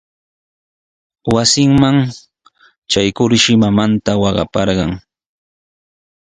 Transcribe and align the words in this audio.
Wasinman 1.33 1.97
traykurshi 2.91 3.51
mamanta 3.61 4.11
waqaparqan. 4.23 4.91